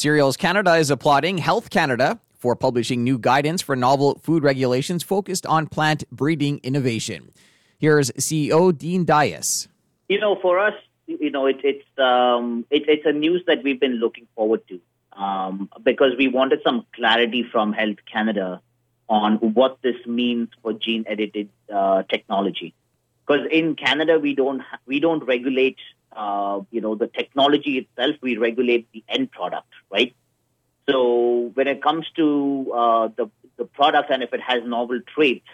[0.00, 5.44] Cereals Canada is applauding Health Canada for publishing new guidance for novel food regulations focused
[5.44, 7.30] on plant breeding innovation.
[7.78, 9.68] Here's CEO Dean Dias.
[10.08, 10.72] You know, for us,
[11.06, 14.80] you know, it, it's um, it, it's a news that we've been looking forward to
[15.12, 18.62] um, because we wanted some clarity from Health Canada
[19.10, 22.72] on what this means for gene edited uh, technology.
[23.26, 25.76] Because in Canada, we don't we don't regulate
[26.12, 28.16] uh, you know the technology itself.
[28.22, 30.14] We regulate the end product, right?
[30.88, 35.46] So when it comes to uh, the the product and if it has novel traits,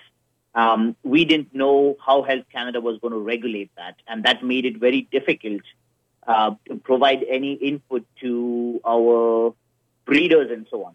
[0.54, 4.64] um, we didn't know how Health Canada was going to regulate that, and that made
[4.64, 5.62] it very difficult
[6.26, 9.54] uh, to provide any input to our
[10.06, 10.94] breeders and so on.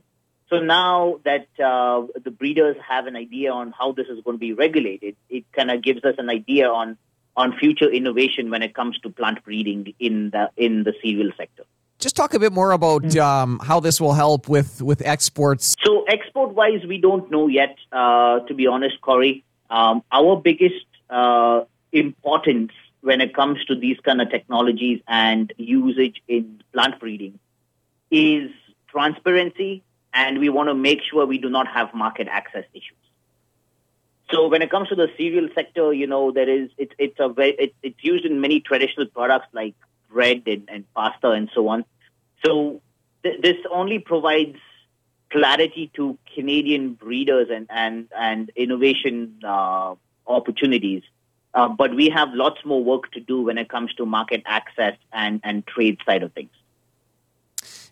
[0.49, 4.39] So now that uh, the breeders have an idea on how this is going to
[4.39, 6.97] be regulated, it kind of gives us an idea on
[7.37, 11.63] on future innovation when it comes to plant breeding in the in the cereal sector.
[12.01, 15.75] Just talk a bit more about um, how this will help with, with exports.
[15.83, 17.77] So export wise, we don't know yet.
[17.91, 23.97] Uh, to be honest, Corey, um, our biggest uh, importance when it comes to these
[23.99, 27.37] kind of technologies and usage in plant breeding
[28.09, 28.49] is
[28.87, 32.97] transparency, and we want to make sure we do not have market access issues.
[34.31, 37.29] So when it comes to the cereal sector, you know, there is it's it's a
[37.29, 39.75] very it, it's used in many traditional products like
[40.09, 41.85] bread and, and pasta and so on.
[42.43, 42.81] So
[43.23, 44.57] th- this only provides
[45.31, 49.95] clarity to Canadian breeders and and and innovation uh,
[50.27, 51.03] opportunities.
[51.53, 54.95] Uh, but we have lots more work to do when it comes to market access
[55.11, 56.51] and and trade side of things.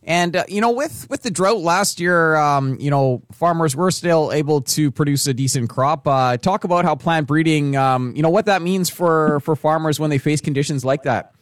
[0.04, 3.92] And uh, you know, with with the drought last year, um, you know, farmers were
[3.92, 6.08] still able to produce a decent crop.
[6.08, 10.00] Uh, talk about how plant breeding, um, you know, what that means for for farmers
[10.00, 11.34] when they face conditions like that.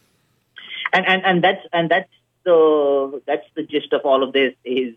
[0.92, 2.10] And and and that's and that's
[2.48, 4.94] the that's the gist of all of this is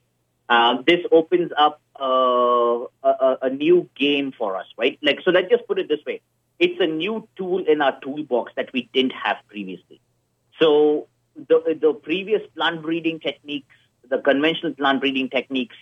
[0.49, 4.97] uh, this opens up uh, a, a new game for us, right?
[5.02, 6.21] Like so, let's just put it this way:
[6.59, 9.99] it's a new tool in our toolbox that we didn't have previously.
[10.59, 13.76] So the the previous plant breeding techniques,
[14.09, 15.76] the conventional plant breeding techniques,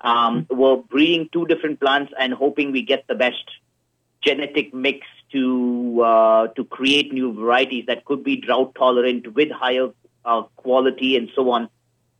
[0.00, 3.44] um, were breeding two different plants and hoping we get the best
[4.22, 9.88] genetic mix to uh, to create new varieties that could be drought tolerant with higher
[10.24, 11.68] uh, quality and so on.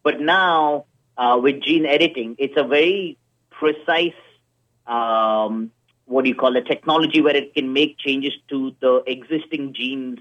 [0.03, 0.87] But now
[1.17, 3.19] uh, with gene editing, it's a very
[3.51, 4.15] precise.
[4.87, 5.71] Um,
[6.07, 6.67] what do you call it?
[6.67, 10.19] Technology where it can make changes to the existing genes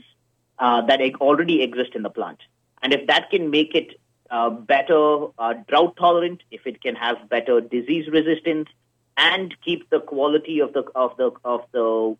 [0.59, 2.39] uh, that already exist in the plant.
[2.81, 3.99] And if that can make it
[4.29, 8.69] uh, better uh, drought tolerant, if it can have better disease resistance,
[9.17, 12.17] and keep the quality of the of the of the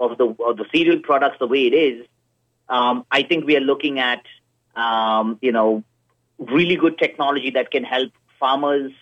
[0.00, 2.06] of the of the cereal products the way it is,
[2.68, 4.22] um, I think we are looking at
[4.74, 5.84] um, you know
[6.38, 8.92] really good technology that can help farmers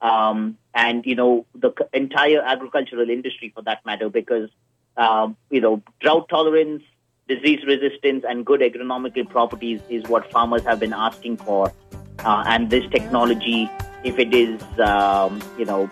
[0.00, 4.50] um, and you know the entire agricultural industry for that matter because
[4.96, 6.82] um, you know drought tolerance
[7.28, 11.72] disease resistance and good agronomical properties is what farmers have been asking for.
[12.18, 13.70] Uh, and this technology,
[14.04, 15.90] if it is, um, you know,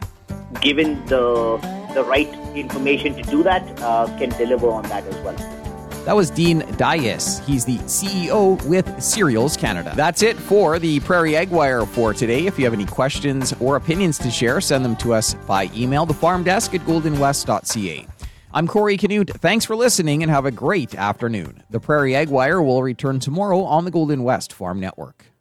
[0.60, 1.56] given the
[1.94, 5.71] the right information to do that, uh, can deliver on that as well.
[6.04, 7.38] That was Dean Dias.
[7.46, 9.92] He's the CEO with Cereals Canada.
[9.94, 12.46] That's it for the Prairie Ag Wire for today.
[12.46, 16.04] If you have any questions or opinions to share, send them to us by email,
[16.04, 18.06] the farm desk at goldenwest.ca.
[18.52, 19.30] I'm Corey Canute.
[19.30, 21.62] Thanks for listening and have a great afternoon.
[21.70, 25.31] The Prairie Ag Wire will return tomorrow on the Golden West Farm Network.